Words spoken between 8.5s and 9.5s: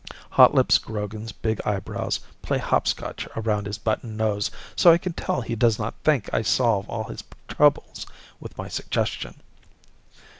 my suggestion.